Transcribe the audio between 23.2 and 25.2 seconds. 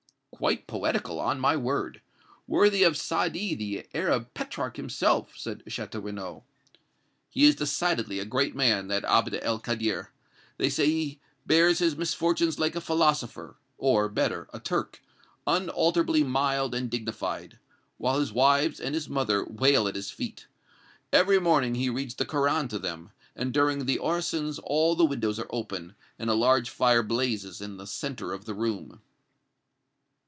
and during the orisons all the